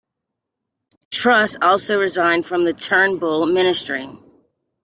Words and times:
Truss 1.11 1.55
also 1.61 1.99
resigned 1.99 2.47
from 2.47 2.63
the 2.65 2.73
Turnbull 2.73 3.45
Ministry. 3.45 4.09